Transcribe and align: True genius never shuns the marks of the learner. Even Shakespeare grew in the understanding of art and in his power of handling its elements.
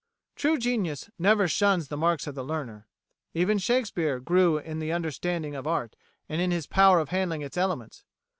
True 0.35 0.57
genius 0.57 1.11
never 1.19 1.47
shuns 1.47 1.89
the 1.89 1.95
marks 1.95 2.25
of 2.25 2.33
the 2.33 2.43
learner. 2.43 2.87
Even 3.35 3.59
Shakespeare 3.59 4.19
grew 4.19 4.57
in 4.57 4.79
the 4.79 4.91
understanding 4.91 5.53
of 5.55 5.67
art 5.67 5.95
and 6.27 6.41
in 6.41 6.49
his 6.49 6.65
power 6.65 6.99
of 6.99 7.09
handling 7.09 7.43
its 7.43 7.55
elements. 7.55 8.03